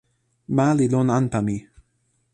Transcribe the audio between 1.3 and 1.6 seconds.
mi.